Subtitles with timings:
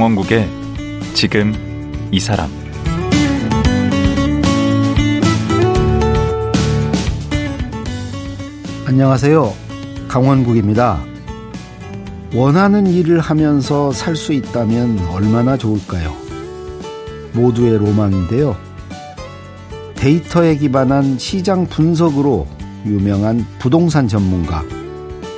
[0.00, 0.48] 강원국의
[1.12, 1.52] 지금
[2.10, 2.48] 이 사람
[8.86, 9.52] 안녕하세요.
[10.08, 11.02] 강원국입니다.
[12.34, 16.16] 원하는 일을 하면서 살 수 있다면 얼마나 좋을까요?
[17.34, 18.56] 모두의 로망인데요.
[19.96, 22.46] 데이터에 기반한 시장 분석으로
[22.86, 24.64] 유명한 부동산 전문가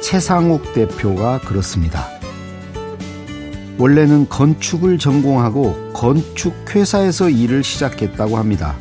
[0.02, 2.21] 최상욱 대표가 그렇습니다.
[3.82, 8.76] 원래는 건축을 전공하고 건축회사에서 일을 시작했다고 합니다.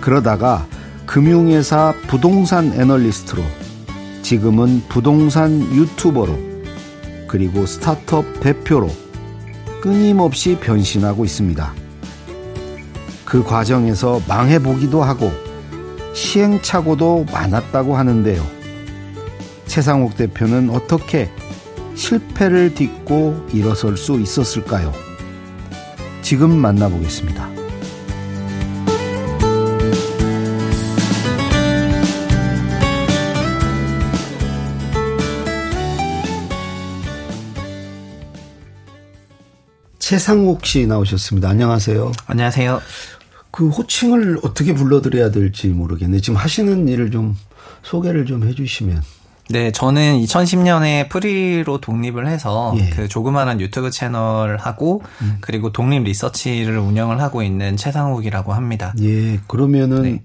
[0.00, 0.64] 그러다가
[1.06, 3.42] 금융회사 부동산 애널리스트로
[4.22, 6.38] 지금은 부동산 유튜버로
[7.26, 8.88] 그리고 스타트업 대표로
[9.80, 11.74] 끊임없이 변신하고 있습니다.
[13.24, 15.32] 그 과정에서 망해보기도 하고
[16.14, 18.46] 시행착오도 많았다고 하는데요.
[19.66, 21.28] 최상욱 대표는 어떻게
[22.00, 24.92] 실패를 딛고 일어설 수 있었을까요?
[26.22, 27.50] 지금 만나보겠습니다.
[39.98, 41.50] 최상욱 씨 나오셨습니다.
[41.50, 42.10] 안녕하세요.
[42.26, 42.80] 안녕하세요.
[43.50, 46.20] 그 호칭을 어떻게 불러드려야 될지 모르겠네.
[46.20, 47.36] 지금 하시는 일을 좀
[47.82, 49.19] 소개를 좀 해주시면.
[49.50, 52.90] 네, 저는 2010년에 프리로 독립을 해서 예.
[52.90, 55.38] 그 조그마한 유튜브 채널 하고 음.
[55.40, 58.94] 그리고 독립 리서치를 운영을 하고 있는 채상욱이라고 합니다.
[59.00, 60.22] 예, 그러면은 네.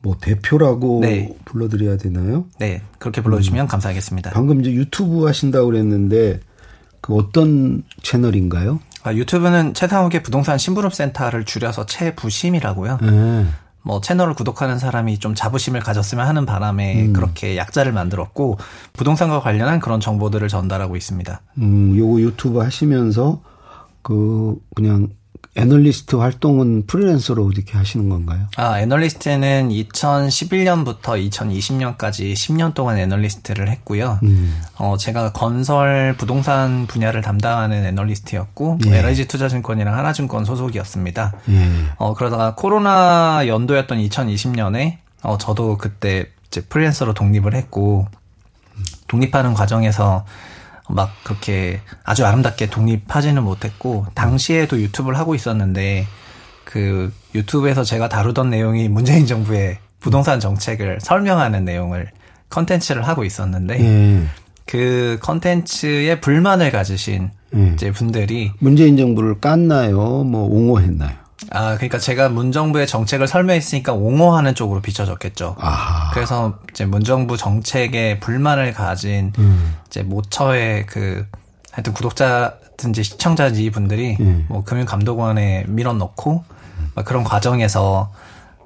[0.00, 1.34] 뭐 대표라고 네.
[1.44, 2.46] 불러드려야 되나요?
[2.58, 3.68] 네, 그렇게 불러주시면 음.
[3.68, 4.30] 감사하겠습니다.
[4.30, 6.40] 방금 이제 유튜브 하신다고 그랬는데
[7.00, 8.80] 그 어떤 채널인가요?
[9.02, 12.98] 아, 유튜브는 채상욱의 부동산 심부름 센터를 줄여서 채부심이라고요.
[13.02, 13.46] 네.
[13.84, 17.12] 뭐 채널을 구독하는 사람이 좀 자부심을 가졌으면 하는 바람에 음.
[17.12, 18.58] 그렇게 약자를 만들었고
[18.94, 21.42] 부동산과 관련한 그런 정보들을 전달하고 있습니다.
[21.58, 23.40] 음, 요거 유튜브 하시면서
[24.02, 25.08] 그 그냥
[25.56, 28.46] 애널리스트 활동은 프리랜서로 어떻게 하시는 건가요?
[28.56, 34.18] 아, 애널리스트는 2011년부터 2020년까지 10년 동안 애널리스트를 했고요.
[34.24, 34.60] 음.
[34.76, 38.98] 어, 제가 건설 부동산 분야를 담당하는 애널리스트였고, 예.
[38.98, 41.32] LIG 투자증권이랑 하나증권 소속이었습니다.
[41.50, 41.70] 예.
[41.98, 48.08] 어, 그러다가 코로나 연도였던 2020년에, 어, 저도 그때 이제 프리랜서로 독립을 했고,
[49.06, 50.24] 독립하는 과정에서
[50.88, 56.06] 막 그렇게 아주 아름답게 독립하지는 못했고 당시에도 유튜브를 하고 있었는데
[56.64, 62.10] 그 유튜브에서 제가 다루던 내용이 문재인 정부의 부동산 정책을 설명하는 내용을
[62.50, 64.26] 컨텐츠를 하고 있었는데 예.
[64.66, 67.72] 그 컨텐츠에 불만을 가지신 예.
[67.74, 70.24] 이제 분들이 문재인 정부를 깠나요?
[70.24, 71.23] 뭐 옹호했나요?
[71.50, 75.56] 아, 그러니까 제가 문정부의 정책을 설명했으니까 옹호하는 쪽으로 비춰졌겠죠.
[75.58, 76.12] 아하.
[76.12, 79.74] 그래서 이제 문정부 정책에 불만을 가진 음.
[79.86, 81.26] 이제 모처의 그
[81.72, 84.46] 하여튼 구독자든지 시청자지 분들이 음.
[84.48, 86.44] 뭐 금융감독원에 밀어넣고
[86.94, 88.12] 막 그런 과정에서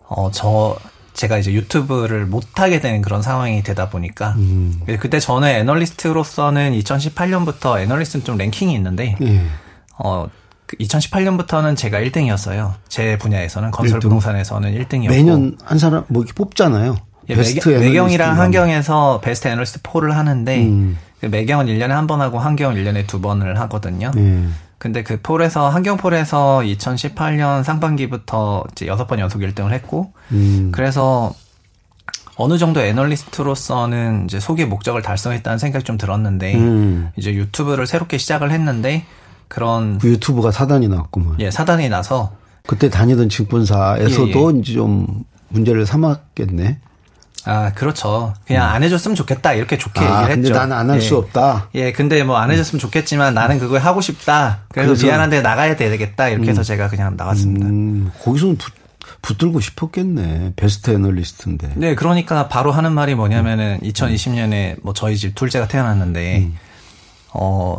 [0.08, 0.76] 어 저
[1.18, 4.80] 제가 이제 유튜브를 못 하게 되는 그런 상황이 되다 보니까 음.
[5.00, 9.42] 그때 저는 애널리스트로서는 2018년부터 애널리스트는 좀 랭킹이 있는데 예.
[9.98, 10.28] 어
[10.76, 12.74] 2018년부터는 그 제가 1등이었어요.
[12.88, 14.02] 제 분야에서는 건설 1등.
[14.02, 16.96] 부동산에서는 1등이었고 매년 한 사람 뭐 이렇게 뽑잖아요.
[17.30, 20.98] 예, 베스트 매경, 이랑 한경에서 베스트 애널리스트 4를 하는데 음.
[21.20, 24.10] 그 매경은 1년에 한 번 하고 한경은 1년에 두 번을 하거든요.
[24.16, 24.54] 음.
[24.78, 30.70] 근데 그 폴에서 한경 폴에서 2018년 상반기부터 이제 6번 연속 1등을 했고 음.
[30.72, 31.32] 그래서
[32.36, 37.10] 어느 정도 애널리스트로서는 이제 소개 목적을 달성했다는 생각이 좀 들었는데 음.
[37.16, 39.04] 이제 유튜브를 새롭게 시작을 했는데
[39.48, 41.36] 그런 그 유튜브가 사단이 났구만.
[41.41, 42.32] 예, 사단이 나서
[42.66, 44.61] 그때 다니던 증권사에서도 예, 예.
[44.61, 45.06] 이제 좀
[45.49, 46.78] 문제를 삼았겠네.
[47.44, 48.34] 아, 그렇죠.
[48.46, 48.75] 그냥 음.
[48.75, 49.55] 안 해줬으면 좋겠다.
[49.55, 50.43] 이렇게 좋게 아, 얘기를 했죠.
[50.43, 51.19] 근데 나는 안 할수 예.
[51.19, 51.69] 없다.
[51.76, 54.61] 예, 근데 뭐 안 해줬으면 좋겠지만 나는 그걸 하고 싶다.
[54.70, 56.28] 그래서, 그래서 미안한데 나가야 되겠다.
[56.28, 56.50] 이렇게 음.
[56.50, 57.67] 해서 제가 그냥 나갔습니다.
[57.67, 58.75] 음, 거기서는 붙,
[59.22, 60.52] 붙들고 싶었겠네.
[60.56, 61.72] 베스트 애널리스트인데.
[61.76, 66.56] 네, 그러니까 바로 하는 말이 뭐냐면은 2020년에 뭐 저희 집 둘째가 태어났는데, 음.
[67.32, 67.78] 어,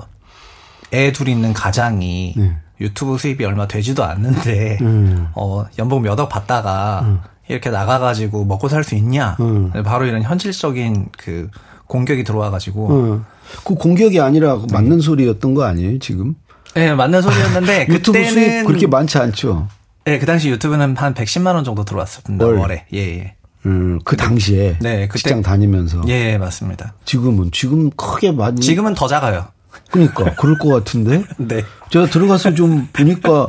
[0.92, 2.58] 애둘 있는 가장이 네.
[2.82, 5.28] 유튜브 수입이 얼마 되지도 않는데 음.
[5.36, 7.20] 어 연봉 몇 억 받다가 음.
[7.48, 9.36] 이렇게 나가가지고 먹고 살 수 있냐?
[9.40, 9.72] 음.
[9.84, 11.50] 바로 이런 현실적인 그
[11.88, 13.26] 공격이 들어와가지고 음.
[13.66, 15.02] 그 공격이 아니라 맞는 네.
[15.04, 16.36] 소리였던 거 아니에요 지금?
[16.76, 19.68] 네 맞는 소리였는데 유튜브 수입 그렇게 많지 않죠.
[20.06, 22.56] 네, 그 당시 유튜브는 한 110만 원 정도 들어왔었는데 월.
[22.58, 22.86] 월에.
[22.94, 23.36] 예, 예.
[23.66, 26.02] 음, 그 당시에 네, 그때, 직장 다니면서.
[26.08, 26.94] 예, 맞습니다.
[27.06, 29.48] 지금은 지금 크게 많이 지금은 더 작아요.
[29.90, 31.24] 그러니까 그럴 것 같은데.
[31.38, 31.64] 네.
[31.90, 33.48] 제가 들어가서 좀 보니까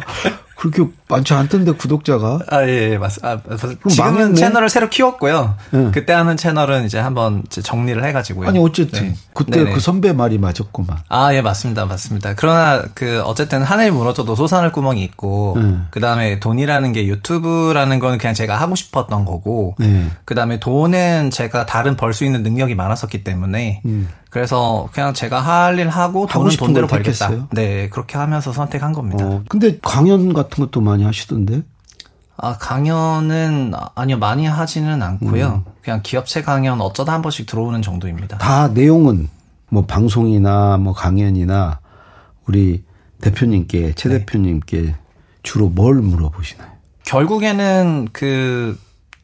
[0.56, 2.38] 그렇게 많지 않던데 구독자가.
[2.48, 3.42] 아, 예, 예 맞습니다.
[3.48, 4.34] 아, 지금은 망했네?
[4.34, 5.56] 채널을 새로 키웠고요.
[5.72, 5.90] 네.
[5.92, 8.48] 그때 하는 채널은 이제 한번 이제 정리를 해가지고요.
[8.48, 9.00] 아니, 어쨌든.
[9.02, 9.14] 네.
[9.34, 9.72] 그때 네네.
[9.72, 10.98] 그 선배 말이 맞았구만.
[11.08, 11.86] 아, 예, 맞습니다.
[11.86, 12.34] 맞습니다.
[12.36, 15.76] 그러나 그, 어쨌든 하늘이 무너져도 솟아날 구멍이 있고, 네.
[15.90, 20.06] 그 다음에 돈이라는 게 유튜브라는 건 그냥 제가 하고 싶었던 거고, 네.
[20.24, 24.08] 그 다음에 돈은 제가 다른 벌 수 있는 능력이 많았었기 때문에, 음.
[24.30, 27.30] 그래서 그냥 제가 할 일 하고 돈은 돈대로 벌겠다.
[27.52, 29.24] 네, 그렇게 하면서 선택한 겁니다.
[29.24, 31.62] 어, 근데 강연 같은 것도 많이 하시던데?
[32.36, 35.62] 아, 강연은 아니요, 많이 하지는 않고요.
[35.66, 35.72] 음.
[35.82, 38.38] 그냥 기업체 강연 어쩌다 한 번씩 들어오는 정도입니다.
[38.38, 39.28] 다 내용은
[39.68, 41.80] 뭐 방송이나 뭐 강연이나
[42.46, 42.82] 우리
[43.20, 44.18] 대표님께 최 네.
[44.18, 44.94] 대표님께
[45.42, 46.68] 주로 뭘 물어보시나요?
[47.04, 48.78] 결국에는 그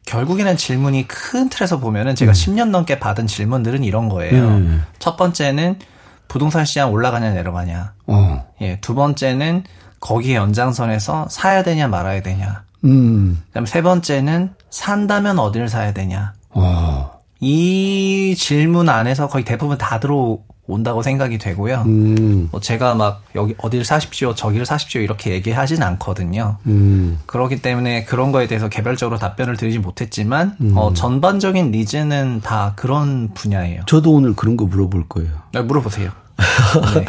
[0.05, 2.33] 결국에는 질문이 큰 틀에서 보면은 제가 음.
[2.33, 4.47] 10년 넘게 받은 질문들은 이런 거예요.
[4.47, 4.83] 음.
[4.99, 5.79] 첫 번째는
[6.27, 7.93] 부동산 시장 올라가냐 내려가냐.
[8.07, 8.45] 어.
[8.61, 9.63] 예, 두 번째는
[9.99, 12.63] 거기 연장선에서 사야 되냐 말아야 되냐.
[12.85, 13.41] 음.
[13.47, 16.33] 그다음에 세 번째는 산다면 어디를 사야 되냐.
[16.51, 17.17] 어.
[17.39, 21.83] 이 질문 안에서 거의 대부분 다 들어 온다고 생각이 되고요.
[21.85, 22.49] 음.
[22.51, 26.57] 뭐 제가 막 여기 어디를 사십시오, 저기를 사십시오 이렇게 얘기하진 않거든요.
[26.65, 27.19] 음.
[27.25, 30.73] 그렇기 때문에 그런 거에 대해서 개별적으로 답변을 드리지 못했지만 음.
[30.75, 33.83] 어, 전반적인 니즈는 다 그런 분야예요.
[33.85, 35.31] 저도 오늘 그런 거 물어볼 거예요.
[35.53, 36.11] 네, 물어보세요.
[36.95, 37.05] 네.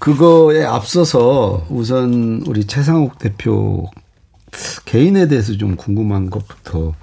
[0.00, 3.88] 그거에 앞서서 우선 우리 최상욱 대표
[4.84, 6.94] 개인에 대해서 좀 궁금한 것부터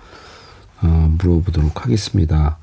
[0.81, 2.57] 어, 물어보도록 하겠습니다.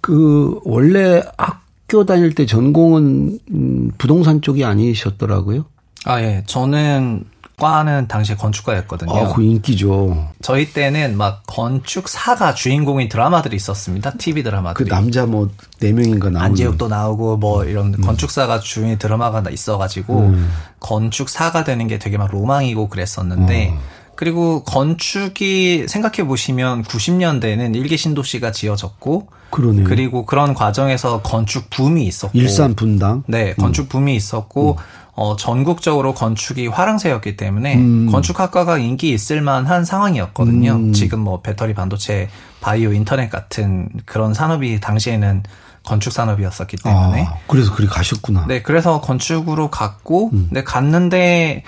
[0.00, 1.60] 그 원래 학
[1.90, 5.64] 학교 다닐 때 전공은 음, 부동산 쪽이 아니셨더라고요.
[6.04, 6.44] 아, 예.
[6.46, 7.24] 저는
[7.60, 9.14] 과는 당시에 건축과였거든요.
[9.14, 10.28] 아, 그 인기죠.
[10.42, 14.14] 저희 때는 막 건축사가 주인공인 드라마들이 있었습니다.
[14.18, 14.88] TV 드라마들이.
[14.88, 15.48] 그 남자 뭐
[15.80, 16.50] 네 명인가 나오는.
[16.50, 18.00] 안재욱도 나오고 뭐 이런 음.
[18.02, 20.50] 건축사가 주인 드라마가 있어가지고 음.
[20.78, 23.80] 건축사가 되는 게 되게 막 로망이고 그랬었는데 어.
[24.14, 29.84] 그리고 건축이 생각해 보시면 90년대에는 일개 신도시가 지어졌고 그러네요.
[29.84, 33.88] 그리고 그런 과정에서 건축 붐이 있었고 일산 분당 네 건축 음.
[33.88, 34.76] 붐이 있었고 음.
[35.20, 38.10] 어, 전국적으로 건축이 화랑새였기 때문에 음.
[38.10, 40.72] 건축학과가 인기 있을 만한 상황이었거든요.
[40.72, 40.92] 음.
[40.94, 42.30] 지금 뭐 배터리 반도체,
[42.62, 45.42] 바이오 인터넷 같은 그런 산업이 당시에는
[45.84, 48.46] 건축 산업이었었기 때문에 아, 그래서 그리 가셨구나.
[48.48, 50.48] 네, 그래서 건축으로 갔고, 음.
[50.52, 51.64] 네 갔는데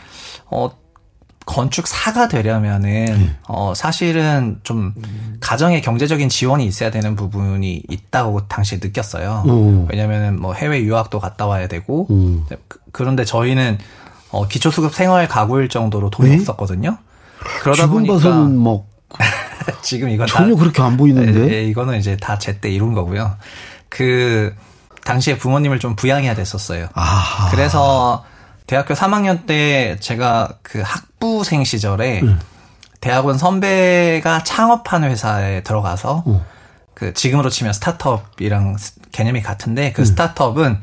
[0.50, 0.70] 어
[1.46, 3.36] 건축사가 되려면은 네.
[3.48, 4.94] 어 사실은 좀
[5.40, 9.44] 가정의 경제적인 지원이 있어야 되는 부분이 있다고 당시에 느꼈어요.
[9.46, 9.86] 음.
[9.90, 12.44] 왜냐면은 뭐 해외 유학도 갔다 와야 되고 음.
[12.92, 13.78] 그런데 저희는
[14.30, 16.36] 어 기초 수급 생활 가구일 정도로 돈이 네?
[16.36, 16.98] 없었거든요.
[17.62, 18.86] 그러다 보니까 뭐
[19.82, 21.52] 지금 이건 전혀 다, 그렇게 안 보이는데.
[21.52, 23.36] 예, 이거는 이제 다 제때 이룬 거고요.
[23.88, 24.54] 그
[25.04, 26.88] 당시에 부모님을 좀 부양해야 됐었어요.
[26.94, 27.50] 아하.
[27.50, 28.24] 그래서
[28.72, 32.40] 대학교 3학년 때 제가 그 학부생 시절에 음.
[33.02, 36.46] 대학원 선배가 창업한 회사에 들어가서 어.
[36.94, 38.76] 그 지금으로 치면 스타트업이랑
[39.10, 40.04] 개념이 같은데 그 음.
[40.06, 40.80] 스타트업은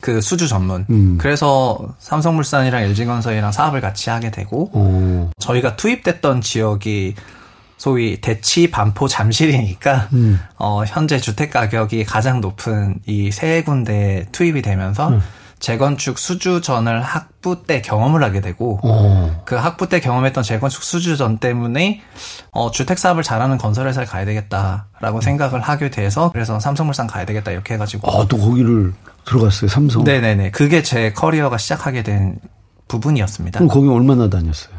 [0.00, 0.86] 그 수주 전문.
[0.90, 1.18] 음.
[1.20, 5.30] 그래서 삼성물산이랑 LG건설이랑 사업을 같이 하게 되고 오.
[5.40, 7.16] 저희가 투입됐던 지역이
[7.78, 10.40] 소위 대치 반포 잠실이니까 음.
[10.56, 15.20] 어 현재 주택 가격이 가장 높은 이 세 군데 투입이 되면서 음.
[15.64, 18.86] 재건축 수주전을 학부 때 경험을 하게 되고 오.
[18.86, 19.42] 어.
[19.46, 22.02] 그 학부 때 경험했던 재건축 수주전 때문에
[22.50, 25.20] 어, 주택 사업을 잘하는 건설회사에 가야 되겠다라고 음.
[25.22, 28.92] 생각을 하게 돼서 그래서 삼성물산 가야 되겠다 이렇게 해가지고 아또 거기를
[29.24, 30.04] 들어갔어요 삼성.
[30.04, 32.38] 네네네 그게 제 커리어가 시작하게 된
[32.88, 33.60] 부분이었습니다.
[33.60, 34.74] 그럼 거기 얼마나 다녔어요?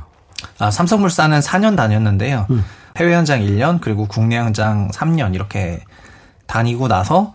[0.59, 2.45] 아 삼성물산은 4년 다녔는데요.
[2.51, 2.63] 음.
[2.97, 5.83] 해외 현장 1년 그리고 국내 현장 3년 이렇게
[6.45, 7.33] 다니고 나서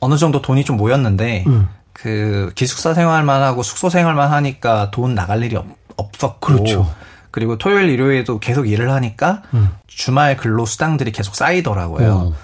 [0.00, 1.68] 어느 정도 돈이 좀 모였는데 음.
[2.02, 5.66] 그 기숙사 생활만 하고 숙소 생활만 하니까 돈 나갈 일이 없,
[5.96, 6.94] 없었고 그렇죠.
[7.30, 9.70] 그리고 토요일 일요일에도 계속 일을 하니까 음.
[9.86, 12.12] 주말 근로 수당들이 계속 쌓이더라고요.
[12.12, 12.34] 어.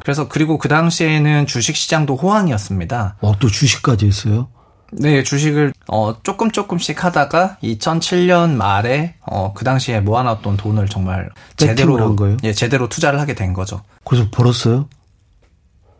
[0.00, 3.16] 그래서 그리고 그 당시에는 주식 시장도 호황이었습니다.
[3.20, 4.48] 어, 또 주식까지 했어요?
[4.92, 12.14] 네, 주식을 어 조금 조금씩 하다가 2007년 말에 어그 당시에 모아놨던 돈을 정말 제대로 한
[12.14, 12.36] 거예요?
[12.44, 13.82] 예, 제대로 투자를 하게 된 거죠.
[14.04, 14.88] 그래서 벌었어요?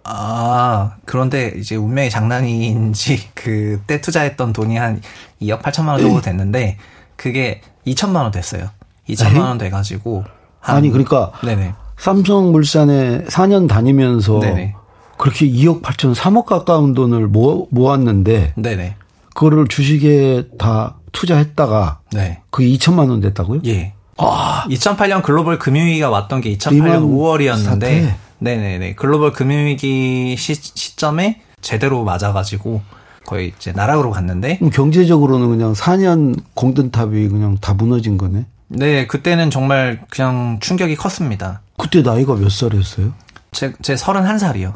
[0.08, 5.00] 아, 그런데 이제 운명의 장난인지 그때 투자했던 돈이 한
[5.42, 6.76] 2억 8천만 원 정도 됐는데
[7.16, 8.68] 그게 2천만 원 됐어요.
[9.08, 10.24] 2천만 원 돼가지고.
[10.60, 11.32] 한, 아니, 그러니까.
[11.44, 11.74] 네네.
[11.98, 14.74] 삼성물산에 4년 다니면서 네네.
[15.18, 18.52] 그렇게 2억 8천, 3억 가까운 돈을 모, 모았는데.
[18.56, 18.96] 네네.
[19.34, 22.00] 그거를 주식에 다 투자했다가.
[22.12, 22.42] 네.
[22.50, 23.62] 그게 2천만 원 됐다고요?
[23.66, 23.94] 예.
[24.18, 24.66] 아.
[24.68, 27.64] 2008년 글로벌 금융위기가 왔던 게 2008년 5월이었는데.
[27.64, 28.16] 사태.
[28.38, 28.94] 네네네.
[28.94, 32.82] 글로벌 금융위기 시, 시점에 제대로 맞아가지고
[33.26, 34.58] 거의 이제 나락으로 갔는데.
[34.72, 38.46] 경제적으로는 그냥 4년 공든탑이 그냥 다 무너진 거네.
[38.68, 41.62] 네, 그때는 정말 그냥 충격이 컸습니다.
[41.76, 43.12] 그때 나이가 몇 살이었어요?
[43.52, 44.74] 제, 제 31살이요.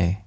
[0.00, 0.18] 예.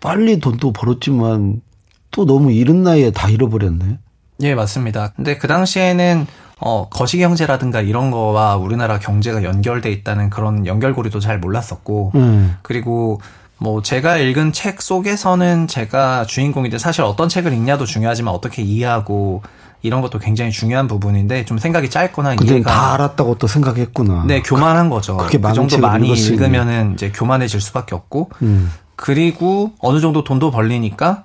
[0.00, 1.62] 빨리 돈도 벌었지만
[2.10, 3.98] 또 너무 이른 나이에 다 잃어버렸네.
[4.42, 5.12] 예, 맞습니다.
[5.16, 6.26] 근데 그 당시에는
[6.60, 12.56] 어, 거시 경제라든가 이런 거와 우리나라 경제가 연결돼 있다는 그런 연결고리도 잘 몰랐었고, 음.
[12.62, 13.20] 그리고
[13.58, 19.42] 뭐 제가 읽은 책 속에서는 제가 주인공인데 사실 어떤 책을 읽냐도 중요하지만 어떻게 이해하고
[19.82, 24.24] 이런 것도 굉장히 중요한 부분인데 좀 생각이 짧거나 이해가 다 알았다고 또 생각했구나.
[24.26, 25.18] 네, 교만한 거죠.
[25.18, 28.72] 그렇게 그 정도 많이 읽으면은 이제 교만해질 수밖에 없고, 음.
[28.94, 31.24] 그리고 어느 정도 돈도 벌리니까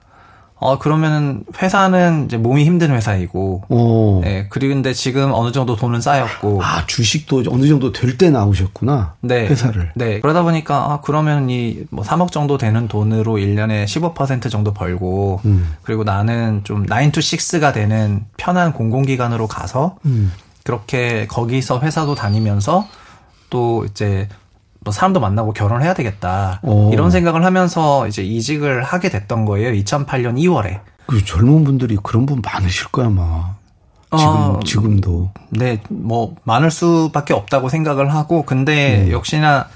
[0.64, 4.22] 어 그러면은 회사는 이제 몸이 힘든 회사이고, 오.
[4.26, 9.16] 예 그리고 근데 지금 어느 정도 돈은 쌓였고, 아 주식도 어느 정도 될 때 나오셨구나,
[9.22, 14.52] 네 회사를, 네 그러다 보니까 아 그러면 이 뭐 3억 정도 되는 돈으로 1년에 15%
[14.52, 15.74] 정도 벌고, 음.
[15.82, 20.32] 그리고 나는 좀 9 to 6가 되는 편한 공공기관으로 가서 음.
[20.64, 22.88] 그렇게 거기서 회사도 다니면서
[23.50, 24.30] 또 이제
[24.84, 26.60] 뭐 사람도 만나고 결혼을 해야 되겠다.
[26.64, 26.92] 오.
[26.92, 29.72] 이런 생각을 하면서 이제 이직을 하게 됐던 거예요.
[29.72, 30.82] 2008년 2월에.
[31.06, 33.56] 그 젊은 분들이 그런 분 많으실 거야, 아마.
[34.18, 35.32] 지금, 어, 지금도.
[35.50, 39.12] 네, 뭐, 많을 수밖에 없다고 생각을 하고, 근데 네.
[39.12, 39.68] 역시나,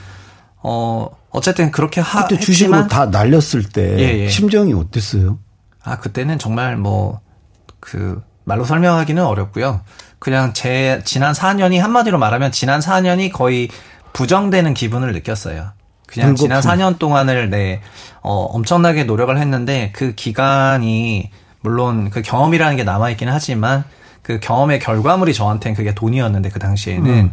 [0.57, 4.27] 어, 어쨌든 그렇게 하, 그때 주식으로 다 날렸을 때, 예, 예.
[4.27, 5.38] 심정이 어땠어요?
[5.83, 7.21] 아, 그때는 정말 뭐,
[7.79, 9.81] 그, 말로 설명하기는 어렵고요.
[10.19, 13.69] 그냥 제 지난 4년이 한마디로 말하면 지난 4년이 거의
[14.15, 15.72] 부정되는 기분을 느꼈어요.
[16.07, 16.38] 그냥 불고품.
[16.38, 17.81] 지난 4년 동안을 네,
[18.22, 21.29] 어, 엄청나게 노력을 했는데 그 기간이
[21.60, 23.84] 물론 그 경험이라는 게 남아 있긴 하지만
[24.22, 27.31] 그 경험의 결과물이 저한테는 그게 돈이었는데 그 당시에는 음.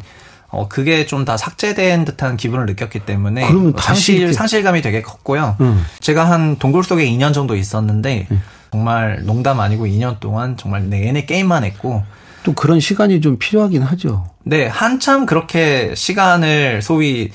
[0.48, 3.46] 어, 그게 좀 다 삭제된 듯한 기분을 느꼈기 때문에
[3.78, 5.56] 상실, 상실감이 되게 컸고요.
[5.60, 5.84] 음.
[6.00, 8.42] 제가 한 동굴 속에 2년 정도 있었는데 음.
[8.72, 12.02] 정말 농담 아니고 2년 동안 정말 내내 게임만 했고
[12.44, 14.26] 또 그런 시간이 좀 필요하긴 하죠.
[14.44, 17.30] 네, 한참 그렇게 시간을 소위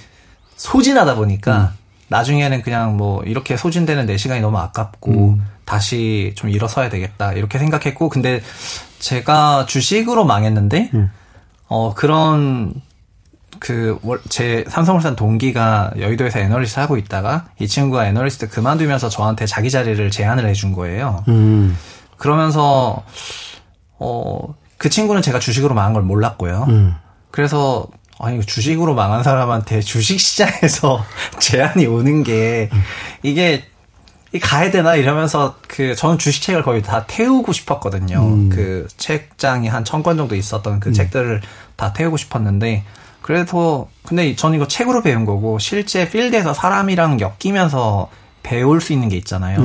[0.55, 1.77] 소진하다 보니까 음.
[2.09, 5.45] 나중에는 그냥 뭐 이렇게 소진되는 내 시간이 너무 아깝고 음.
[5.65, 8.41] 다시 좀 일어서야 되겠다 이렇게 생각했고 근데
[8.99, 11.11] 제가 주식으로 망했는데 음.
[11.67, 12.81] 어 그런
[13.59, 13.97] 그
[14.29, 20.47] 제 삼성물산 동기가 여의도에서 애널리스트 하고 있다가 이 친구가 애널리스트 그만두면서 저한테 자기 자리를 제안을
[20.47, 21.23] 해준 거예요.
[21.27, 21.77] 음.
[22.17, 23.03] 그러면서
[23.99, 26.65] 어 그 친구는 제가 주식으로 망한 걸 몰랐고요.
[26.69, 26.95] 음.
[27.31, 27.87] 그래서
[28.19, 31.03] 아니 주식으로 망한 사람한테 주식 시장에서
[31.39, 32.69] 제한이 오는 게
[33.23, 33.63] 이게
[34.41, 38.19] 가야 되나 이러면서 그 저는 주식책을 거의 다 태우고 싶었거든요.
[38.19, 38.49] 음.
[38.49, 40.93] 그 책장이 한 천 권 정도 있었던 그 음.
[40.93, 41.41] 책들을
[41.75, 42.83] 다 태우고 싶었는데
[43.21, 48.09] 그래서 근데 저는 이거 책으로 배운 거고 실제 필드에서 사람이랑 엮이면서
[48.43, 49.59] 배울 수 있는 게 있잖아요.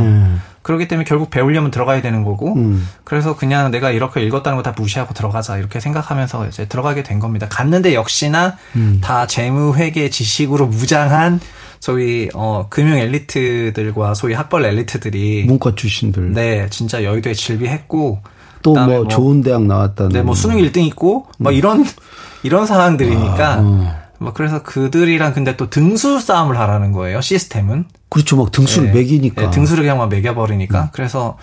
[0.62, 0.64] 음.
[0.64, 2.88] 그렇기 때문에 결국 배우려면 들어가야 되는 거고 음.
[3.04, 7.48] 그래서 그냥 내가 이렇게 읽었다는 거 다 무시하고 들어가자 이렇게 생각하면서 이제 들어가게 된 겁니다.
[7.50, 9.00] 갔는데 역시나 음.
[9.02, 11.40] 다 재무 회계 지식으로 무장한
[11.80, 18.20] 소위 어 금융 엘리트들과 소위 학벌 엘리트들이 문과 출신들 네 진짜 여의도에 질비했고
[18.62, 21.56] 또뭐 뭐 좋은 대학 나왔다는 네 뭐 수능 1등 있고 뭐 음.
[21.56, 21.84] 이런
[22.44, 24.01] 이런 상황들이니까 아, 어.
[24.22, 28.36] 뭐 그래서 그들이랑 근데 또 등수 싸움을 하라는 거예요 시스템은 그렇죠.
[28.36, 29.00] 막 등수를 네.
[29.00, 29.42] 매기니까.
[29.42, 30.82] 네, 등수를 그냥 막 매겨버리니까.
[30.82, 30.88] 음.
[30.92, 31.38] 그래서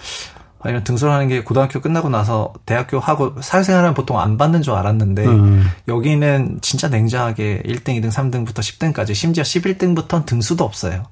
[0.61, 5.25] 아니면 등수를 하는 게 고등학교 끝나고 나서 대학교 하고 사회생활은 보통 안 받는 줄 알았는데
[5.25, 5.69] 음.
[5.87, 11.05] 여기는 진짜 냉정하게 1등, 2등, 3등부터 10등까지 심지어 11등부터는 등수도 없어요.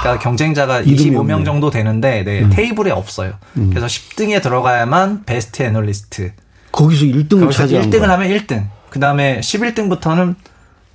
[0.00, 2.50] 그러니까 경쟁자가 25명 정도 되는데 네, 음.
[2.50, 3.34] 테이블에 없어요.
[3.58, 3.70] 음.
[3.70, 6.32] 그래서 10등에 들어가야만 베스트 애널리스트.
[6.72, 8.10] 거기서 1등을 차지한 1등을 거야.
[8.12, 8.66] 하면 1등.
[8.90, 10.36] 그다음에 11등부터는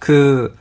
[0.02, 0.58] 그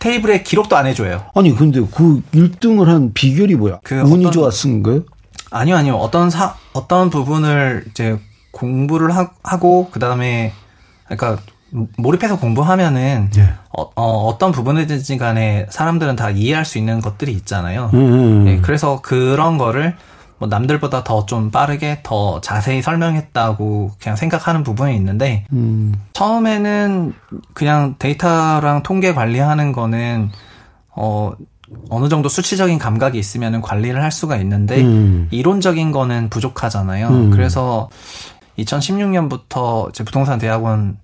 [0.00, 1.24] 테이블에 기록도 안 해줘요.
[1.34, 3.78] 아니 근데 그 1등을 한 비결이 뭐야?
[3.84, 5.02] 그 운이 어떤, 좋았은 거예요?
[5.50, 8.18] 아니요 아니요 어떤 사 어떤 부분을 이제
[8.50, 10.52] 공부를 하, 하고 그 다음에
[11.04, 11.40] 그러니까
[11.96, 13.54] 몰입해서 공부하면은 예.
[13.76, 17.90] 어, 어, 떤 부분이든지 간에 사람들은 다 이해할 수 있는 것들이 있잖아요.
[17.94, 18.44] 음, 음, 음.
[18.44, 19.96] 네, 그래서 그런 거를
[20.38, 25.94] 뭐 남들보다 더 좀 빠르게 더 자세히 설명했다고 그냥 생각하는 부분이 있는데 음.
[26.14, 27.12] 처음에는
[27.54, 30.30] 그냥 데이터랑 통계 관리하는 거는
[30.94, 31.32] 어
[31.90, 35.28] 어느 정도 수치적인 감각이 있으면 관리를 할 수가 있는데 음.
[35.30, 37.08] 이론적인 거는 부족하잖아요.
[37.08, 37.30] 음.
[37.30, 37.90] 그래서
[38.58, 40.98] 2016년부터 제 부동산 대학원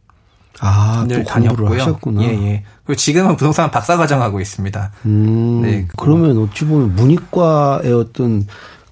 [0.61, 1.81] 아, 늘 다녔고요.
[1.81, 2.23] 하셨구나.
[2.23, 2.65] 예, 예.
[2.85, 4.93] 그리고 지금은 부동산 박사 과정 하고 있습니다.
[5.07, 5.87] 음, 네.
[5.97, 8.47] 그러면 어찌 보면 문이과의 어떤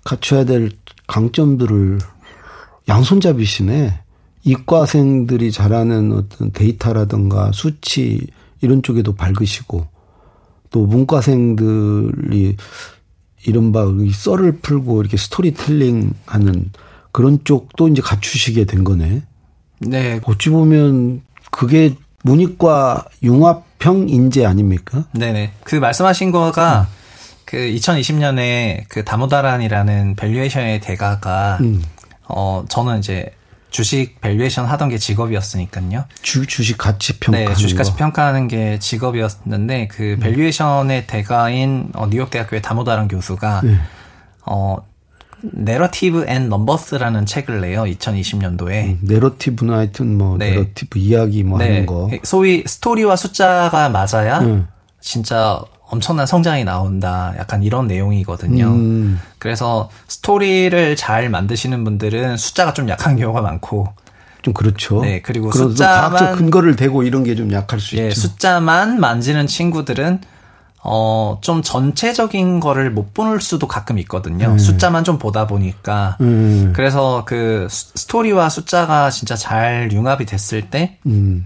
[0.05, 0.71] 갖춰야 될
[1.07, 1.99] 강점들을
[2.89, 4.01] 양손잡이시네.
[4.45, 8.27] 이과생들이 잘하는 어떤 데이터라든가 수치
[8.61, 9.87] 이런 쪽에도 밝으시고
[10.71, 12.57] 또 문과생들이
[13.47, 16.71] 이른바 썰을 풀고 이렇게 스토리텔링 하는
[17.13, 19.23] 그런 쪽도 이제 갖추시게 된 거네.
[19.81, 20.21] 네.
[20.25, 25.05] 어찌 보면 그게 문이과 융합형 인재 아닙니까?
[25.13, 25.53] 네네.
[25.65, 27.02] 그 말씀하신 거가 음.
[27.53, 31.85] 그 2020년에 그 다모다란이라는 valuation의 대가가 음.
[32.27, 33.31] 어 저는 이제
[33.69, 36.07] 주식 valuation 하던 게 직업이었으니까요.
[36.23, 37.39] 주 주식 가치 평가.
[37.39, 40.21] 네, 주식 가치 평가하는 게 직업이었는데 그 음.
[40.21, 43.77] valuation의 대가인 어, 뉴욕 대학교의 다모다란 교수가 네.
[44.47, 44.79] 어
[45.43, 47.83] Narrative and Numbers라는 책을 내요.
[47.83, 48.85] 2020년도에.
[48.85, 50.53] 음, 내러티브나 하여튼 뭐 네.
[50.53, 51.67] 내러티브 이야기 뭐 네.
[51.67, 52.09] 하는 거.
[52.23, 54.69] 소위 스토리와 숫자가 맞아야 음.
[55.03, 57.35] 진짜 엄청난 성장이 나온다.
[57.39, 58.65] 약간 이런 내용이거든요.
[58.67, 59.21] 음.
[59.39, 63.89] 그래서 스토리를 잘 만드시는 분들은 숫자가 좀 약한 경우가 많고
[64.41, 65.03] 좀 그렇죠.
[65.03, 68.21] 네, 그리고 숫자만 과학적 근거를 대고 이런 게 좀 약할 수 예, 있죠.
[68.23, 70.21] 숫자만 만지는 친구들은
[70.83, 74.47] 어, 좀 전체적인 거를 못볼 수도 가끔 있거든요.
[74.49, 74.59] 음.
[74.59, 76.17] 숫자만 좀 보다 보니까.
[76.23, 76.73] 음.
[76.75, 81.45] 그래서 그 스토리와 숫자가 진짜 잘 융합이 됐을 때, 음.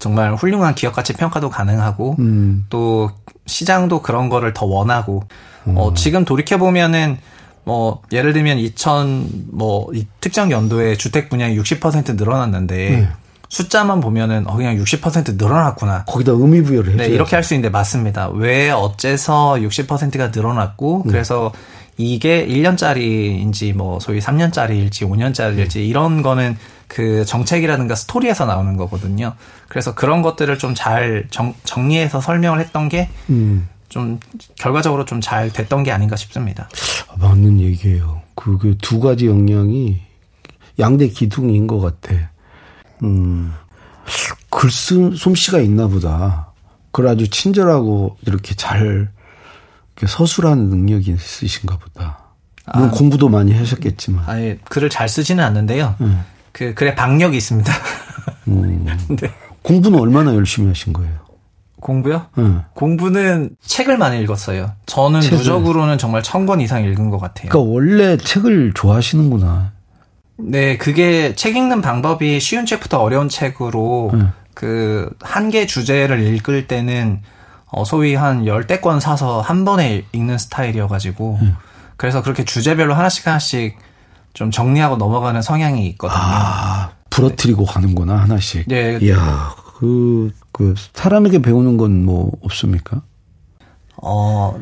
[0.00, 2.64] 정말 훌륭한 기업 가치 평가도 가능하고, 음.
[2.70, 3.12] 또
[3.46, 5.24] 시장도 그런 거를 더 원하고,
[5.66, 5.94] 어, 음.
[5.94, 7.18] 지금 돌이켜 보면은,
[7.64, 13.08] 뭐, 예를 들면 2000, 뭐, 이 특정 연도에 주택 분양이 60% 늘어났는데,
[13.52, 16.04] 숫자만 보면은 어 그냥 60% 늘어났구나.
[16.06, 16.96] 거기다 의미 부여를 해.
[16.96, 18.30] 네, 이렇게 할 수 있는데 맞습니다.
[18.30, 21.12] 왜 어째서 60%가 늘어났고 네.
[21.12, 21.52] 그래서
[21.98, 25.84] 이게 1년짜리인지 뭐 소위 3년짜리일지 5년짜리일지 네.
[25.84, 26.56] 이런 거는
[26.88, 29.34] 그 정책이라든가 스토리에서 나오는 거거든요.
[29.68, 31.28] 그래서 그런 것들을 좀 잘
[31.64, 33.68] 정리해서 설명을 했던 게 음.
[33.88, 34.18] 좀
[34.56, 36.68] 결과적으로 좀 잘 됐던 게 아닌가 싶습니다.
[37.08, 38.22] 아, 맞는 얘기예요.
[38.34, 40.00] 그게 두 가지 역량이
[40.78, 42.14] 양대 기둥인 것 같아.
[43.02, 43.52] 음,
[44.50, 46.52] 글쓴 솜씨가 있나 보다.
[46.90, 49.10] 그걸 아주 친절하고 이렇게 잘
[50.06, 52.18] 서술하는 능력이 있으신가 보다.
[52.74, 54.24] 물론 아, 공부도 많이 하셨겠지만.
[54.26, 55.94] 아예 글을 잘 쓰지는 않는데요.
[55.98, 56.18] 네.
[56.52, 57.72] 그 글에 박력이 있습니다.
[58.48, 59.30] 음, 네.
[59.62, 61.12] 공부는 얼마나 열심히 하신 거예요?
[61.80, 62.26] 공부요?
[62.36, 62.44] 네.
[62.74, 64.72] 공부는 책을 많이 읽었어요.
[64.86, 65.38] 저는 책을.
[65.38, 67.48] 누적으로는 정말 천 권 이상 읽은 것 같아요.
[67.50, 69.72] 그러니까 원래 책을 좋아하시는구나.
[70.36, 74.32] 네, 그게 책 읽는 방법이 쉬운 책부터 어려운 책으로 음.
[74.54, 77.20] 그한 개 주제를 읽을 때는
[77.72, 81.56] 어 소위 한 열대 권 사서 한 번에 읽는 스타일이어가지고 음.
[81.96, 83.78] 그래서 그렇게 주제별로 하나씩 하나씩
[84.34, 86.18] 좀 정리하고 넘어가는 성향이 있거든요.
[86.20, 87.72] 아, 부러뜨리고 네.
[87.72, 88.66] 가는구나 하나씩.
[88.68, 88.98] 네.
[89.00, 93.02] 이야, 그, 그 사람에게 배우는 건 뭐 없습니까?
[93.96, 94.58] 어,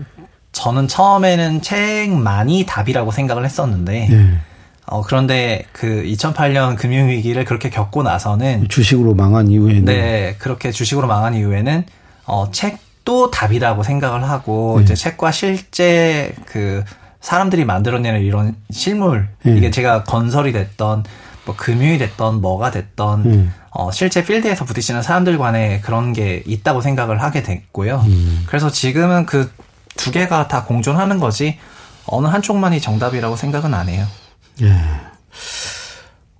[0.52, 4.08] 저는 처음에는 책많이 답이라고 생각을 했었는데.
[4.08, 4.38] 네.
[4.86, 11.34] 어, 그런데 그 2008년 금융위기를 그렇게 겪고 나서는 주식으로 망한 이후에는 네, 그렇게 주식으로 망한
[11.34, 11.84] 이후에는
[12.26, 12.78] 어, 책
[13.10, 14.84] 도 답이라고 생각을 하고 네.
[14.84, 16.84] 이제 책과 실제 그
[17.20, 19.56] 사람들이 만들어내는 이런 실물 네.
[19.56, 21.04] 이게 제가 건설이 됐던
[21.44, 23.48] 뭐 금융이 됐던 뭐가 됐던 네.
[23.70, 28.04] 어, 실제 필드에서 부딪히는 사람들 간에 그런 게 있다고 생각을 하게 됐고요.
[28.06, 28.44] 음.
[28.46, 29.50] 그래서 지금은 그
[30.00, 31.58] 두 개가 다 공존하는 거지
[32.06, 34.06] 어느 한쪽만이 정답이라고 생각은 안 해요.
[34.62, 34.74] 예.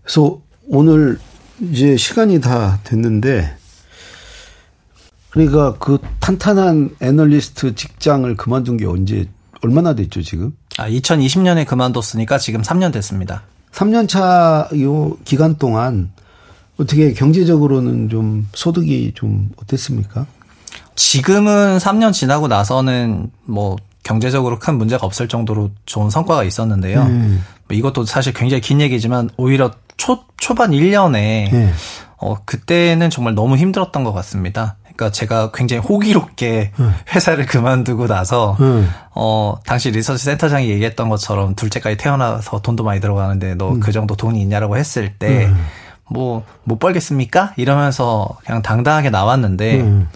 [0.03, 1.19] 그래서 오늘
[1.61, 3.57] 이제 시간이 다 됐는데
[5.31, 9.27] 그러니까 그 탄탄한 애널리스트 직장을 그만둔 게 언제
[9.63, 10.53] 얼마나 됐죠 지금?
[10.79, 13.43] 아 2020년에 그만뒀으니까 지금 3년 됐습니다.
[13.73, 16.11] 3년 차 요 기간 동안
[16.79, 20.27] 어떻게 경제적으로는 좀 소득이 좀 어땠습니까?
[20.97, 27.03] 지금은 3년 지나고 나서는 뭐 경제적으로 큰 문제가 없을 정도로 좋은 성과가 있었는데요.
[27.03, 27.45] 음.
[27.71, 31.13] 이것도 사실 굉장히 긴 얘기지만 오히려 초 초반 1년에
[31.53, 31.73] 네.
[32.17, 34.77] 어 그때는 정말 너무 힘들었던 것 같습니다.
[35.01, 36.91] 그러니까 제가 굉장히 호기롭게 네.
[37.15, 38.85] 회사를 그만두고 나서 네.
[39.15, 43.93] 어 당시 리서치 센터장이 얘기했던 것처럼 둘째까지 태어나서 돈도 많이 들어가는데 너그 음.
[43.93, 45.51] 정도 돈이 있냐라고 했을 때
[46.13, 47.53] 뭐 못 벌겠습니까?
[47.57, 50.07] 이러면서 그냥 당당하게 나왔는데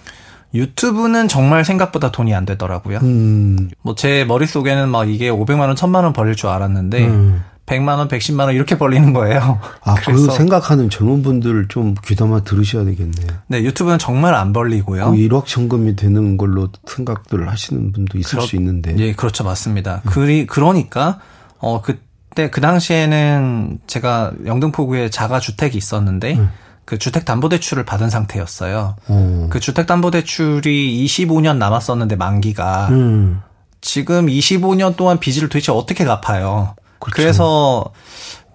[0.55, 2.99] 유튜브는 정말 생각보다 돈이 안 되더라고요.
[3.03, 3.71] 음.
[3.83, 7.45] 뭐제 머릿속에는 막 이게 500만 원, 1000만 원 벌릴 줄 알았는데 음.
[7.67, 9.59] 100만 원, 110만 원 이렇게 벌리는 거예요.
[9.83, 13.27] 아, 그 생각하는 젊은 분들 좀 귀담아 들으셔야 되겠네요.
[13.47, 15.13] 네, 유튜브는 정말 안 벌리고요.
[15.13, 18.95] 1억 천금이 되는 걸로 생각들을 하시는 분도 있을 그렇, 수 있는데.
[18.99, 19.45] 예, 그렇죠.
[19.45, 20.03] 맞습니다.
[20.05, 20.11] 음.
[20.11, 21.21] 그리 그러니까
[21.59, 26.51] 어 그때 그 당시에는 제가 영등포구에 자가 주택이 있었는데 음.
[26.85, 28.97] 그 주택담보대출을 받은 상태였어요.
[29.09, 29.49] 오.
[29.49, 33.41] 그 주택담보대출이 25년 남았었는데 만기가 음.
[33.81, 36.75] 지금 25년 동안 빚을 도대체 어떻게 갚아요?
[37.05, 37.17] 그렇죠.
[37.17, 37.85] 그래서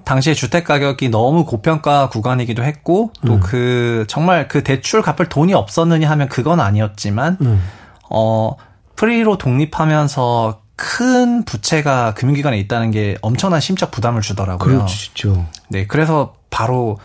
[0.05, 4.05] 당시에 주택 가격이 너무 고평가 구간이기도 했고 또그 음.
[4.07, 7.63] 정말 그 대출 갚을 돈이 없었느냐 하면 그건 아니었지만 음.
[8.09, 8.55] 어
[8.95, 14.77] 프리로 독립하면서 큰 부채가 금융기관에 있다는 게 엄청난 심적 부담을 주더라고요.
[14.79, 15.45] 그렇죠.
[15.67, 16.97] 네, 그래서 바로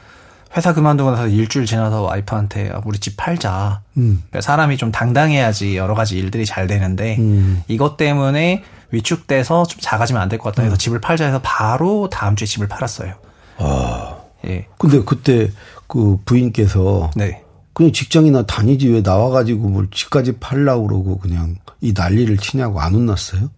[0.57, 3.81] 회사 그만두고 나서 일주일 지나서 와이프한테 아, 우리 집 팔자.
[3.97, 4.23] 음.
[4.29, 7.63] 그러니까 사람이 좀 당당해야지 여러 가지 일들이 잘 되는데 음.
[7.69, 8.63] 이것 때문에
[8.93, 10.79] 위축돼서 좀 작아지면 안 될 것 같다 해서 음.
[10.79, 13.15] 집을 팔자 해서 바로 다음 주에 집을 팔았어요.
[13.59, 14.17] 아.
[14.47, 14.67] 예.
[14.79, 15.51] 근데 그때
[15.89, 17.43] 그 부인께서 네.
[17.73, 23.51] 그냥 직장이나 다니지 왜 나와가지고 뭘 집까지 팔라고 그러고 그냥 이 난리를 치냐고 안 혼났어요?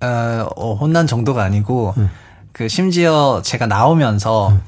[0.00, 2.06] 어, 어 혼난 정도가 아니고 네.
[2.52, 4.60] 그 심지어 제가 나오면서 네.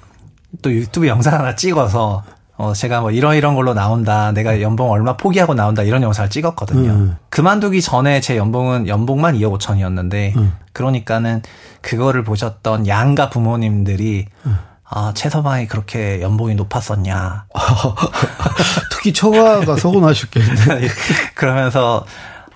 [0.62, 2.22] 또 유튜브 영상 하나 찍어서
[2.56, 4.32] 어 제가 뭐 이런 이런 걸로 나온다.
[4.32, 5.82] 내가 연봉 얼마 포기하고 나온다.
[5.82, 6.90] 이런 영상을 찍었거든요.
[6.90, 7.16] 음.
[7.28, 10.54] 그만두기 전에 제 연봉은 연봉만 2억 5천이었는데 음.
[10.72, 11.42] 그러니까는
[11.82, 14.58] 그거를 보셨던 양가 부모님들이 음.
[14.88, 17.46] 아, 최서방이 그렇게 연봉이 높았었냐.
[18.92, 20.88] 특히 처가가 서운하셨겠네.
[21.34, 22.06] 그러면서,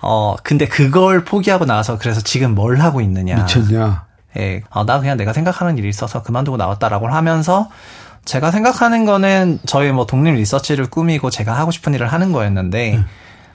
[0.01, 3.35] 어, 근데 그걸 포기하고 나서 그래서 지금 뭘 하고 있느냐.
[3.35, 4.05] 미쳤냐.
[4.37, 7.69] 예, 어, 나 그냥 내가 생각하는 일이 있어서 그만두고 나왔다라고 하면서
[8.25, 13.05] 제가 생각하는 거는 저희 뭐 독립 리서치를 꾸미고 제가 하고 싶은 일을 하는 거였는데 음.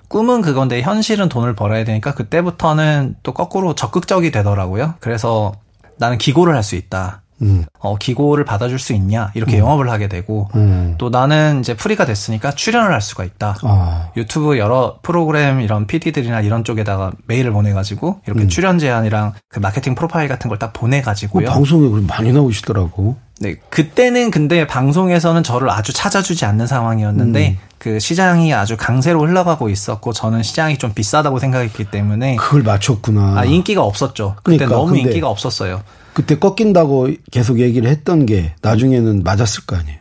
[0.08, 4.94] 꿈은 그건데 현실은 돈을 벌어야 되니까 그때부터는 또 거꾸로 적극적이 되더라고요.
[5.00, 5.52] 그래서
[5.98, 7.22] 나는 기고를 할 수 있다.
[7.42, 7.64] 음.
[7.78, 9.60] 어, 기고를 받아줄 수 있냐 이렇게 음.
[9.60, 10.94] 영업을 하게 되고 음.
[10.98, 13.56] 또 나는 이제 프리가 됐으니까 출연을 할 수가 있다.
[13.62, 14.08] 아.
[14.16, 18.48] 유튜브 여러 프로그램 이런 PD들이나 이런 쪽에다가 메일을 보내가지고 이렇게 음.
[18.48, 21.48] 출연 제안이랑 그 마케팅 프로파일 같은 걸 딱 보내가지고요.
[21.48, 23.16] 어, 방송에 많이 나오시더라고.
[23.40, 27.58] 네, 그때는 근데 방송에서는 저를 아주 찾아주지 않는 상황이었는데 음.
[27.76, 33.34] 그 시장이 아주 강세로 흘러가고 있었고 저는 시장이 좀 비싸다고 생각했기 때문에 그걸 맞췄구나.
[33.38, 34.36] 아 인기가 없었죠.
[34.42, 35.82] 그때 그러니까, 너무 인기가 없었어요.
[36.16, 39.98] 그때 꺾인다고 계속 얘기를 했던 게 나중에는 맞았을 거 아니에요.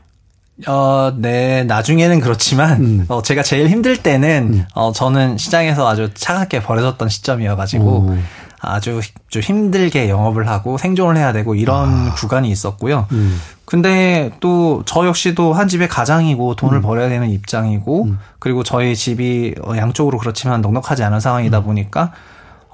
[0.66, 3.06] 어, 네, 나중에는 그렇지만, 음.
[3.10, 4.66] 어, 제가 제일 힘들 때는, 음.
[4.76, 8.18] 어, 저는 시장에서 아주 차갑게 버려졌던 시점이어가지고, 오.
[8.62, 12.14] 아주 좀 힘들게 영업을 하고 생존을 해야 되고 이런 아.
[12.14, 13.08] 구간이 있었고요.
[13.12, 13.38] 음.
[13.66, 16.82] 근데 또 저 역시도 한 집의 가장이고 돈을 음.
[16.82, 18.20] 벌어야 되는 입장이고, 음.
[18.40, 21.64] 그리고 저희 집이 어, 양쪽으로 그렇지만 넉넉하지 않은 상황이다 음.
[21.66, 22.14] 보니까,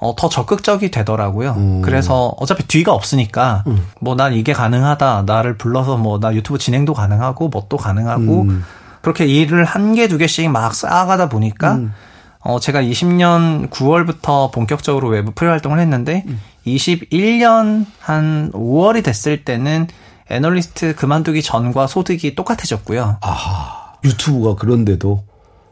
[0.02, 1.52] 어, 더 적극적이 되더라고요.
[1.56, 1.80] 음.
[1.82, 3.86] 그래서 어차피 뒤가 없으니까 음.
[4.00, 5.22] 뭐 난 이게 가능하다.
[5.26, 8.64] 나를 불러서 뭐 나 유튜브 진행도 가능하고 뭣도 가능하고 음.
[9.00, 11.92] 그렇게 일을 한 개 두 개씩 막 쌓아가다 보니까 음.
[12.40, 16.24] 어, 제가 20년 9월부터 본격적으로 외부 프리 활동을 했는데
[16.66, 17.86] 21년 음.
[18.00, 19.86] 한 5월이 됐을 때는
[20.30, 23.18] 애널리스트 그만두기 전과 소득이 똑같아졌고요.
[23.20, 25.22] 아, 유튜브가 그런데도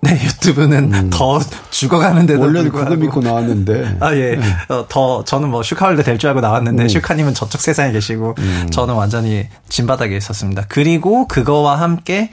[0.02, 1.10] 네, 유튜브는 음.
[1.10, 1.38] 더
[1.70, 3.98] 죽어가는데도 원래는 그거 믿고 나왔는데.
[4.00, 4.36] 아, 예.
[4.36, 4.42] 네.
[4.70, 6.88] 어, 더, 저는 뭐 슈카월드 될 줄 알고 나왔는데, 음.
[6.88, 8.68] 슈카님은 저쪽 세상에 계시고, 음.
[8.70, 10.64] 저는 완전히 진바닥에 있었습니다.
[10.68, 12.30] 그리고 그거와 함께,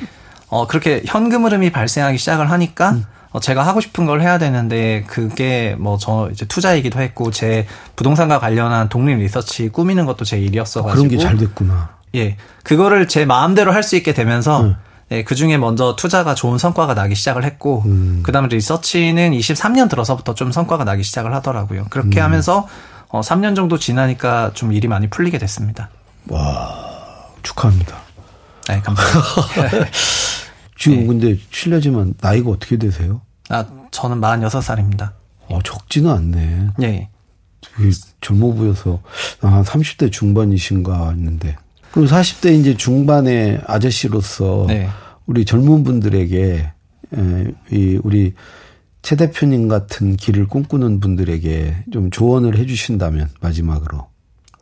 [0.48, 3.04] 어, 그렇게 현금 흐름이 발생하기 시작을 하니까, 음.
[3.32, 8.40] 어, 제가 하고 싶은 걸 해야 되는데, 그게 뭐 저 이제 투자이기도 했고, 제 부동산과
[8.40, 10.90] 관련한 독립 리서치 꾸미는 것도 제 일이었어가지고.
[10.90, 11.90] 아, 그런 게 잘 됐구나.
[12.16, 12.38] 예.
[12.64, 14.76] 그거를 제 마음대로 할 수 있게 되면서,
[15.10, 18.22] 네, 그 중에 먼저 투자가 좋은 성과가 나기 시작을 했고, 음.
[18.24, 21.86] 그 다음에 리서치는 23년 들어서부터 좀 성과가 나기 시작을 하더라고요.
[21.90, 22.26] 그렇게 음.
[22.26, 22.68] 하면서
[23.10, 25.90] 어, 3년 정도 지나니까 좀 일이 많이 풀리게 됐습니다.
[26.28, 26.76] 와,
[27.42, 27.98] 축하합니다.
[28.68, 29.90] 네, 감사합니다.
[30.78, 31.08] 지금 네.
[31.08, 33.22] 근데 실례지만 나이가 어떻게 되세요?
[33.50, 35.14] 아, 저는 46살입니다.
[35.48, 36.70] 어, 적지는 않네.
[36.78, 37.10] 네.
[38.22, 39.02] 젊어 보여서
[39.42, 41.56] 한 30대 중반이신가 했는데.
[41.98, 44.88] 그럼 40대 이제 중반의 아저씨로서 네.
[45.26, 46.72] 우리 젊은 분들에게
[47.72, 48.36] 이 우리
[49.02, 54.06] 최 대표님 같은 길을 꿈꾸는 분들에게 좀 조언을 해주신다면 마지막으로.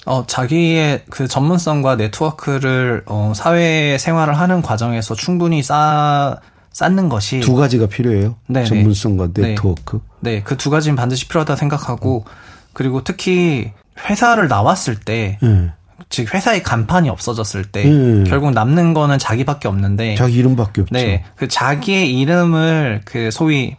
[0.06, 6.40] 어, 자기의 그 전문성과 네트워크를 어, 사회 생활을 하는 과정에서 충분히 쌓
[6.72, 8.36] 쌓는 것이 두 가지가 필요해요.
[8.48, 8.66] 네, 네.
[8.66, 9.42] 전문성과 네.
[9.50, 10.00] 네트워크.
[10.22, 12.24] 네, 그두 가지는 반드시 필요하다 생각하고
[12.72, 13.74] 그리고 특히
[14.10, 15.72] 회사를 나왔을 때 네.
[16.10, 18.24] 즉 회사의 간판이 없어졌을 때 음.
[18.28, 20.94] 결국 남는 거는 자기밖에 없는데 자기 이름밖에 없죠.
[20.94, 23.76] 네, 그 자기의 이름을 그 소위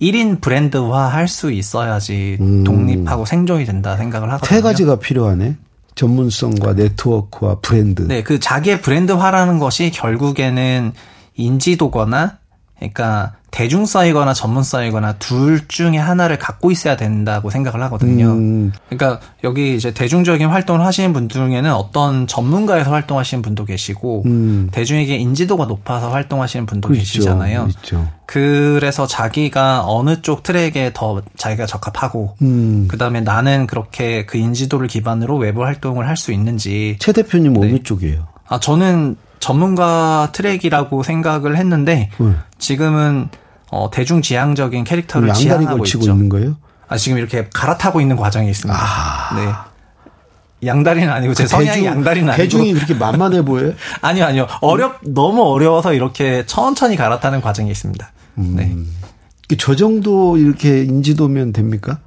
[0.00, 2.64] 1인 브랜드화 할 수 있어야지 음.
[2.64, 4.56] 독립하고 생존이 된다 생각을 하거든요.
[4.56, 5.56] 세 가지가 필요하네.
[5.94, 8.02] 전문성과 네트워크와 브랜드.
[8.02, 10.92] 네, 그 자기의 브랜드화라는 것이 결국에는
[11.36, 12.38] 인지도거나
[12.78, 18.32] 그러니까 대중성이거나 전문성이거나 둘 중에 하나를 갖고 있어야 된다고 생각을 하거든요.
[18.32, 18.70] 음.
[18.90, 24.68] 그러니까 여기 이제 대중적인 활동을 하시는 분 중에는 어떤 전문가에서 활동하시는 분도 계시고 음.
[24.72, 26.98] 대중에게 인지도가 높아서 활동하시는 분도 있죠.
[27.00, 27.68] 계시잖아요.
[27.70, 28.06] 있죠.
[28.26, 32.88] 그래서 자기가 어느 쪽 트랙에 더 자기가 적합하고 음.
[32.88, 37.60] 그다음에 나는 그렇게 그 인지도를 기반으로 외부 활동을 할 수 있는지 채 대표님 네.
[37.68, 38.26] 어느 쪽이에요?
[38.48, 42.40] 아 저는 전문가 트랙이라고 생각을 했는데 음.
[42.58, 43.28] 지금은
[43.70, 46.00] 어, 대중지향적인 캐릭터를 지향하고 있죠.
[46.00, 46.56] 있는 거예요?
[46.88, 48.76] 아, 지금 이렇게 갈아타고 있는 과정이 있습니다.
[48.76, 49.36] 아.
[49.36, 50.66] 네.
[50.66, 53.74] 양다리는 아니고 제 성향이 대중, 양다리는 아니고 대중이 그렇게 만만해 보여요?
[54.02, 54.46] 아니요, 아니요.
[54.62, 58.10] 어렵 너무 어려워서 이렇게 천천히 갈아타는 과정이 있습니다.
[58.38, 58.54] 음.
[58.56, 59.56] 네.
[59.58, 62.00] 저 정도 이렇게 인지도면 됩니까?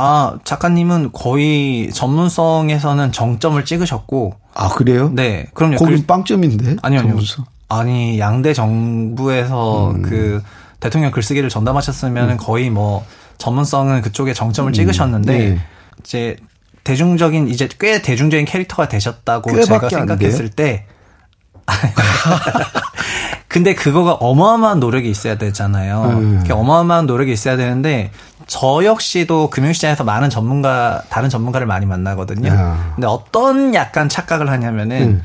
[0.00, 4.36] 아, 작가님은 거의 전문성에서는 정점을 찍으셨고.
[4.54, 5.10] 아, 그래요?
[5.12, 5.46] 네.
[5.54, 5.74] 그럼요.
[5.74, 6.76] 거긴 그, 빵점인데?
[6.82, 7.16] 아니요, 아니요.
[7.68, 10.02] 아니, 양대 정부에서 음.
[10.02, 10.40] 그
[10.78, 12.36] 대통령 글쓰기를 전담하셨으면 음.
[12.36, 13.04] 거의 뭐
[13.38, 14.72] 전문성은 그쪽에 정점을 음.
[14.72, 15.58] 찍으셨는데, 네.
[16.04, 16.36] 이제
[16.84, 20.86] 대중적인, 이제 꽤 대중적인 캐릭터가 되셨다고 제가 생각했을 때,
[23.48, 26.02] 근데 그거가 어마어마한 노력이 있어야 되잖아요.
[26.04, 26.44] 음.
[26.48, 28.12] 어마어마한 노력이 있어야 되는데
[28.48, 32.48] 저 역시도 금융시장에서 많은 전문가 다른 전문가를 많이 만나거든요.
[32.48, 32.92] 야.
[32.96, 35.22] 근데 어떤 약간 착각을 하냐면은 음.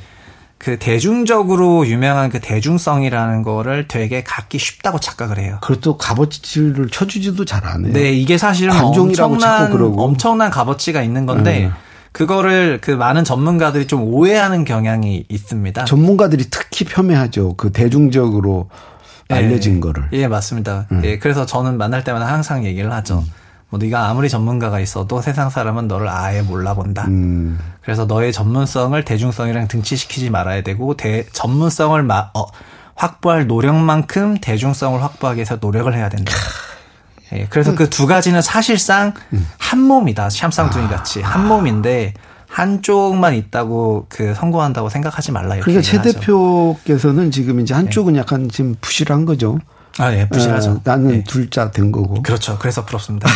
[0.57, 5.57] 그 대중적으로 유명한 그 대중성이라는 거를 되게 갖기 쉽다고 착각을 해요.
[5.61, 7.93] 그것도 값어치를 쳐주지도 잘 안 해요.
[7.93, 11.73] 네, 이게 사실은 엄청난 엄청난 값어치가 있는 건데 음.
[12.11, 15.85] 그거를 그 많은 전문가들이 좀 오해하는 경향이 있습니다.
[15.85, 17.55] 전문가들이 특히 폄훼하죠.
[17.55, 18.69] 그 대중적으로
[19.35, 20.03] 예, 알려진 거를.
[20.13, 20.87] 예, 맞습니다.
[20.91, 21.01] 음.
[21.03, 23.19] 예, 그래서 저는 만날 때마다 항상 얘기를 하죠.
[23.19, 23.31] 음.
[23.69, 27.05] 뭐 네가 아무리 전문가가 있어도 세상 사람은 너를 아예 몰라본다.
[27.05, 27.59] 음.
[27.81, 32.45] 그래서 너의 전문성을 대중성이랑 등치시키지 말아야 되고 대, 전문성을 마, 어,
[32.95, 36.31] 확보할 노력만큼 대중성을 확보하기 위해서 노력을 해야 된다.
[37.33, 39.47] 예, 그래서 그두 가지는 사실상 음.
[39.57, 40.29] 한 몸이다.
[40.29, 41.47] 샴쌍둥이 같이 한 아.
[41.47, 42.13] 몸인데
[42.53, 45.57] 한쪽만 있다고 그 성공한다고 생각하지 말라.
[45.59, 48.19] 그러니까 최 대표께서는 지금 이제 한쪽은 네.
[48.19, 49.57] 약간 지금 부실한 거죠.
[49.97, 50.71] 아, 예, 부실하죠.
[50.71, 51.23] 어, 나는 네.
[51.23, 52.21] 둘자 된 거고.
[52.21, 52.57] 그렇죠.
[52.59, 53.27] 그래서 부럽습니다.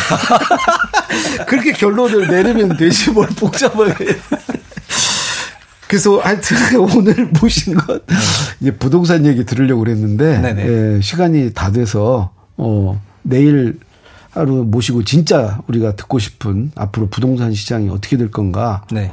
[1.48, 4.06] 그렇게 결론을 내리면 되지 뭘 복잡하게.
[5.88, 6.58] 그래서 하여튼
[6.96, 8.16] 오늘 모신 건 네.
[8.60, 13.80] 이제 부동산 얘기 들으려고 그랬는데 예, 시간이 다 돼서 어 내일
[14.38, 18.84] 하루 모시고 진짜 우리가 듣고 싶은 앞으로 부동산 시장이 어떻게 될 건가.
[18.92, 19.12] 네.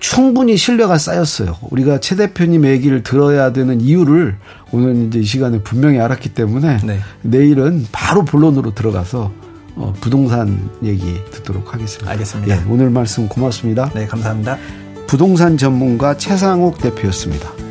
[0.00, 1.56] 충분히 신뢰가 쌓였어요.
[1.70, 4.36] 우리가 최 대표님 얘기를 들어야 되는 이유를
[4.72, 7.00] 오늘 이제 이 시간에 분명히 알았기 때문에 네.
[7.22, 9.30] 내일은 바로 본론으로 들어가서
[9.76, 12.10] 어, 부동산 얘기 듣도록 하겠습니다.
[12.10, 12.54] 알겠습니다.
[12.54, 13.90] 예, 오늘 말씀 고맙습니다.
[13.94, 14.58] 네, 감사합니다.
[15.06, 17.69] 부동산 전문가 최상욱 대표였습니다.